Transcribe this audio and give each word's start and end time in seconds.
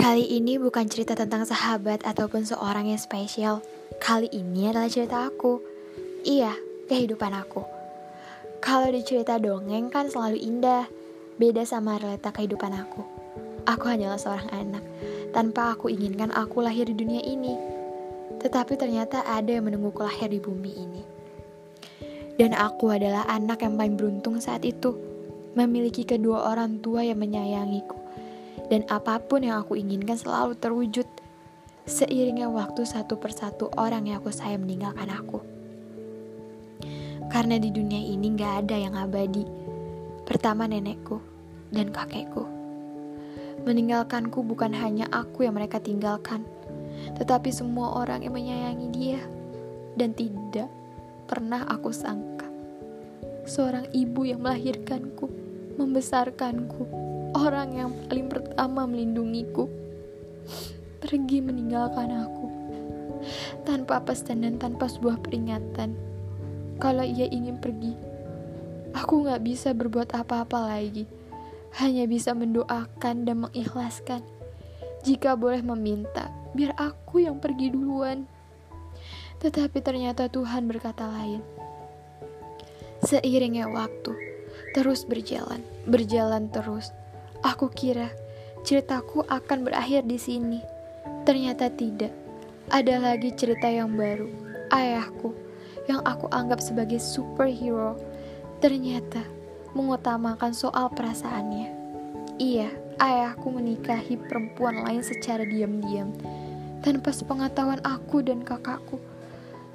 Kali 0.00 0.24
ini 0.32 0.56
bukan 0.56 0.88
cerita 0.88 1.12
tentang 1.12 1.44
sahabat 1.44 2.08
ataupun 2.08 2.40
seorang 2.40 2.88
yang 2.88 2.96
spesial. 2.96 3.60
Kali 4.00 4.32
ini 4.32 4.72
adalah 4.72 4.88
cerita 4.88 5.28
aku. 5.28 5.60
Iya, 6.24 6.56
kehidupan 6.88 7.28
aku. 7.36 7.60
Kalau 8.64 8.88
dicerita 8.88 9.36
dongeng 9.36 9.92
kan 9.92 10.08
selalu 10.08 10.40
indah. 10.40 10.88
Beda 11.36 11.68
sama 11.68 12.00
realita 12.00 12.32
kehidupan 12.32 12.72
aku. 12.80 13.04
Aku 13.68 13.92
hanyalah 13.92 14.16
seorang 14.16 14.48
anak. 14.56 14.80
Tanpa 15.36 15.76
aku 15.76 15.92
inginkan 15.92 16.32
aku 16.32 16.64
lahir 16.64 16.88
di 16.88 16.96
dunia 16.96 17.20
ini. 17.20 17.52
Tetapi 18.40 18.80
ternyata 18.80 19.20
ada 19.28 19.52
yang 19.52 19.68
menungguku 19.68 20.00
lahir 20.00 20.32
di 20.32 20.40
bumi 20.40 20.80
ini. 20.80 21.02
Dan 22.40 22.56
aku 22.56 22.88
adalah 22.88 23.28
anak 23.28 23.60
yang 23.60 23.76
paling 23.76 24.00
beruntung 24.00 24.40
saat 24.40 24.64
itu. 24.64 24.96
Memiliki 25.60 26.08
kedua 26.08 26.56
orang 26.56 26.80
tua 26.80 27.04
yang 27.04 27.20
menyayangiku 27.20 27.99
dan 28.68 28.84
apa 28.92 29.22
pun 29.22 29.40
yang 29.46 29.62
aku 29.62 29.78
inginkan 29.78 30.18
selalu 30.18 30.58
terwujud. 30.58 31.08
Seiringnya 31.88 32.52
waktu 32.52 32.84
satu 32.84 33.16
persatu 33.16 33.72
orang 33.80 34.10
yang 34.10 34.20
aku 34.20 34.28
sayang 34.28 34.66
meninggalkan 34.66 35.08
aku. 35.08 35.40
Karena 37.30 37.56
di 37.56 37.70
dunia 37.70 38.02
ini 38.02 38.34
gak 38.36 38.66
ada 38.66 38.76
yang 38.76 38.94
abadi. 38.98 39.46
Pertama 40.26 40.66
nenekku 40.66 41.22
dan 41.72 41.94
kakekku. 41.94 42.44
Meninggalkanku 43.64 44.42
bukan 44.42 44.74
hanya 44.74 45.06
aku 45.14 45.46
yang 45.46 45.54
mereka 45.54 45.78
tinggalkan, 45.78 46.42
tetapi 47.16 47.54
semua 47.54 48.02
orang 48.02 48.26
yang 48.26 48.34
menyayangi 48.34 48.88
dia. 48.92 49.22
Dan 49.94 50.14
tidak 50.14 50.70
pernah 51.26 51.66
aku 51.66 51.90
sangka 51.90 52.50
seorang 53.50 53.90
ibu 53.90 54.22
yang 54.22 54.46
melahirkanku, 54.46 55.26
membesarkanku, 55.74 56.86
orang 57.34 57.68
yang 57.76 57.90
paling 58.06 58.28
pertama 58.30 58.86
melindungiku. 58.86 59.68
Pergi 61.00 61.40
meninggalkan 61.40 62.10
aku. 62.12 62.46
Tanpa 63.64 64.00
pesan 64.02 64.44
dan 64.44 64.56
tanpa 64.56 64.88
sebuah 64.88 65.20
peringatan. 65.20 65.96
Kalau 66.80 67.04
ia 67.04 67.28
ingin 67.28 67.60
pergi 67.60 67.92
aku 68.96 69.26
gak 69.26 69.44
bisa 69.46 69.70
berbuat 69.76 70.14
apa-apa 70.14 70.76
lagi. 70.76 71.06
Hanya 71.78 72.10
bisa 72.10 72.34
mendoakan 72.34 73.28
dan 73.28 73.36
mengikhlaskan. 73.46 74.26
Jika 75.06 75.38
boleh 75.38 75.62
meminta 75.62 76.28
biar 76.52 76.74
aku 76.74 77.22
yang 77.22 77.38
pergi 77.38 77.70
duluan. 77.70 78.26
Tetapi 79.40 79.78
ternyata 79.80 80.26
Tuhan 80.26 80.66
berkata 80.66 81.06
lain. 81.06 81.40
Seiringnya 83.00 83.70
waktu 83.70 84.12
terus 84.70 85.02
berjalan 85.02 85.64
berjalan 85.88 86.46
terus 86.52 86.94
Aku 87.40 87.72
kira 87.72 88.12
ceritaku 88.64 89.24
akan 89.24 89.64
berakhir 89.64 90.04
di 90.04 90.20
sini. 90.20 90.60
Ternyata 91.24 91.72
tidak. 91.72 92.12
Ada 92.68 93.00
lagi 93.00 93.32
cerita 93.32 93.66
yang 93.66 93.96
baru. 93.96 94.28
Ayahku 94.70 95.32
yang 95.90 96.04
aku 96.06 96.30
anggap 96.30 96.62
sebagai 96.62 97.02
superhero 97.02 97.98
ternyata 98.62 99.24
mengutamakan 99.72 100.52
soal 100.54 100.92
perasaannya. 100.92 101.72
Iya, 102.36 102.68
ayahku 103.00 103.50
menikahi 103.50 104.20
perempuan 104.20 104.84
lain 104.84 105.02
secara 105.02 105.42
diam-diam 105.42 106.12
tanpa 106.84 107.12
sepengetahuan 107.12 107.80
aku 107.82 108.20
dan 108.20 108.44
kakakku. 108.44 109.00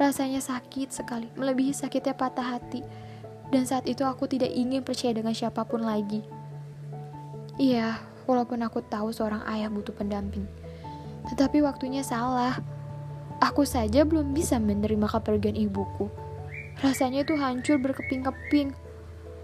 Rasanya 0.00 0.40
sakit 0.40 0.96
sekali, 0.96 1.28
melebihi 1.36 1.76
sakitnya 1.76 2.16
patah 2.16 2.56
hati. 2.56 2.80
Dan 3.50 3.66
saat 3.66 3.84
itu 3.84 4.06
aku 4.06 4.30
tidak 4.30 4.48
ingin 4.48 4.80
percaya 4.80 5.12
dengan 5.12 5.36
siapa 5.36 5.66
pun 5.66 5.84
lagi. 5.84 6.39
Iya, 7.60 8.00
walaupun 8.24 8.64
aku 8.64 8.80
tahu 8.80 9.12
seorang 9.12 9.44
ayah 9.44 9.68
butuh 9.68 9.92
pendamping. 9.92 10.48
Tetapi 11.28 11.60
waktunya 11.60 12.00
salah. 12.00 12.56
Aku 13.36 13.68
saja 13.68 14.08
belum 14.08 14.32
bisa 14.32 14.56
menerima 14.56 15.04
kepergian 15.04 15.60
ibuku. 15.60 16.08
Rasanya 16.80 17.20
itu 17.20 17.36
hancur 17.36 17.76
berkeping-keping. 17.76 18.72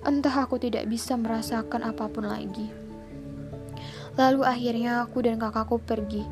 Entah 0.00 0.32
aku 0.32 0.56
tidak 0.56 0.88
bisa 0.88 1.12
merasakan 1.21 1.84
apa 1.84 2.09
pun 2.09 2.25
lagi. 2.25 2.72
Lalu 4.16 4.49
akhirnya 4.49 5.05
aku 5.05 5.21
dan 5.21 5.37
kakakku 5.37 5.76
pergi 5.76 6.25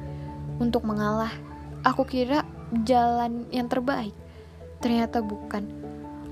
untuk 0.56 0.89
mengalah. 0.89 1.33
Aku 1.84 2.09
kira 2.09 2.49
jalan 2.89 3.44
yang 3.53 3.69
terbaik. 3.69 4.17
Ternyata 4.81 5.21
bukan. 5.21 5.69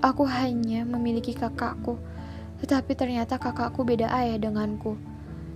Aku 0.01 0.25
hanya 0.25 0.89
memiliki 0.89 1.37
kakakku, 1.37 2.01
tetapi 2.65 2.97
ternyata 2.97 3.37
kakakku 3.37 3.85
beda 3.85 4.09
ayah 4.17 4.41
denganku. 4.41 5.12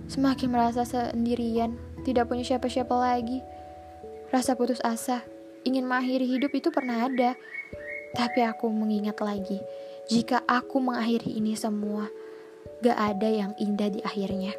Semakin 0.07 0.47
merasa 0.47 0.87
sendirian, 0.87 1.75
tidak 2.07 2.31
punya 2.31 2.43
siapa-siapa 2.47 2.95
lagi. 2.95 3.43
Rasa 4.31 4.55
putus 4.55 4.79
asa, 4.79 5.23
ingin 5.67 5.83
mengakhiri 5.83 6.23
hidup 6.23 6.51
itu 6.55 6.71
pernah 6.71 7.11
ada. 7.11 7.35
Tapi 8.15 8.39
aku 8.47 8.71
mengingat 8.71 9.19
lagi, 9.19 9.59
jika 10.07 10.39
aku 10.47 10.79
mengakhiri 10.79 11.35
ini 11.35 11.59
semua, 11.59 12.07
gak 12.79 12.95
ada 12.95 13.27
yang 13.27 13.51
indah 13.59 13.91
di 13.91 13.99
akhirnya. 13.99 14.55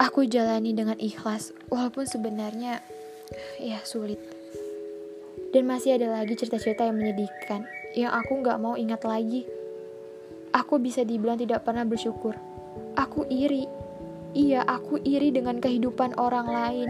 Aku 0.00 0.24
jalani 0.24 0.72
dengan 0.72 0.96
ikhlas, 0.96 1.52
walaupun 1.68 2.08
sebenarnya 2.08 2.80
ya 3.60 3.80
sulit. 3.84 4.20
Dan 5.52 5.68
masih 5.68 6.00
ada 6.00 6.08
lagi 6.08 6.36
cerita-cerita 6.36 6.88
yang 6.88 6.96
menyedihkan, 6.96 7.68
yang 7.92 8.12
aku 8.16 8.40
gak 8.40 8.60
mau 8.60 8.80
ingat 8.80 9.04
lagi. 9.04 9.44
Aku 10.56 10.80
bisa 10.80 11.04
dibilang 11.04 11.36
tidak 11.36 11.68
pernah 11.68 11.84
bersyukur. 11.84 12.32
Aku 12.96 13.28
iri 13.28 13.68
Iya, 14.32 14.66
aku 14.66 14.98
iri 15.04 15.30
dengan 15.30 15.60
kehidupan 15.60 16.16
orang 16.18 16.48
lain. 16.48 16.88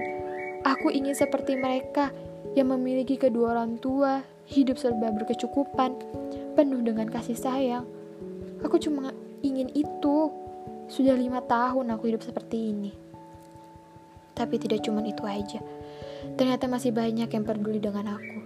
Aku 0.65 0.89
ingin 0.91 1.13
seperti 1.13 1.59
mereka 1.59 2.11
yang 2.57 2.73
memiliki 2.73 3.21
kedua 3.21 3.53
orang 3.59 3.77
tua, 3.77 4.25
hidup 4.49 4.81
serba 4.81 5.13
berkecukupan, 5.13 5.93
penuh 6.57 6.81
dengan 6.81 7.11
kasih 7.11 7.37
sayang. 7.37 7.85
Aku 8.65 8.81
cuma 8.81 9.13
ingin 9.45 9.69
itu. 9.77 10.33
Sudah 10.87 11.19
lima 11.19 11.43
tahun 11.43 11.91
aku 11.91 12.15
hidup 12.15 12.23
seperti 12.23 12.71
ini. 12.71 12.95
Tapi 14.39 14.55
tidak 14.63 14.87
cuma 14.87 15.03
itu 15.03 15.27
aja. 15.27 15.59
Ternyata 16.39 16.71
masih 16.71 16.95
banyak 16.95 17.27
yang 17.27 17.45
peduli 17.45 17.83
dengan 17.83 18.15
aku. 18.15 18.39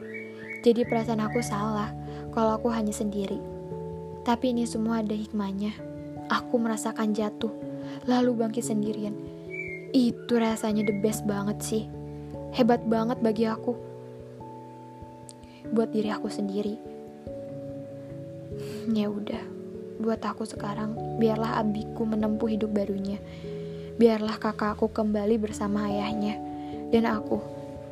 Jadi 0.60 0.84
perasaan 0.84 1.24
aku 1.24 1.40
salah 1.40 1.92
kalau 2.32 2.56
aku 2.56 2.68
hanya 2.72 2.92
sendiri. 2.92 3.40
Tapi 4.24 4.52
ini 4.52 4.68
semua 4.68 5.00
ada 5.00 5.16
hikmahnya. 5.16 5.89
Aku 6.30 6.62
merasakan 6.62 7.10
jatuh 7.10 7.50
lalu 8.06 8.38
bangkit 8.38 8.62
sendirian. 8.62 9.18
Itu 9.90 10.38
rasanya 10.38 10.86
the 10.86 10.94
best 11.02 11.26
banget 11.26 11.58
sih. 11.58 11.84
Hebat 12.54 12.86
banget 12.86 13.18
bagi 13.18 13.50
aku. 13.50 13.74
Buat 15.74 15.90
diri 15.90 16.14
aku 16.14 16.30
sendiri. 16.30 16.78
Ya 18.94 19.10
udah, 19.10 19.42
buat 19.98 20.22
aku 20.22 20.46
sekarang, 20.46 20.94
biarlah 21.18 21.58
abiku 21.58 22.06
menempuh 22.06 22.46
hidup 22.46 22.70
barunya. 22.70 23.18
Biarlah 23.98 24.38
kakakku 24.38 24.86
kembali 24.94 25.34
bersama 25.42 25.90
ayahnya. 25.90 26.38
Dan 26.94 27.10
aku, 27.10 27.42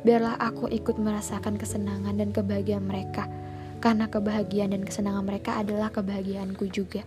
biarlah 0.07 0.39
aku 0.39 0.71
ikut 0.71 0.95
merasakan 0.95 1.59
kesenangan 1.59 2.15
dan 2.15 2.31
kebahagiaan 2.31 2.87
mereka. 2.87 3.27
Karena 3.83 4.07
kebahagiaan 4.07 4.71
dan 4.75 4.83
kesenangan 4.87 5.27
mereka 5.27 5.59
adalah 5.59 5.91
kebahagiaanku 5.91 6.67
juga. 6.71 7.03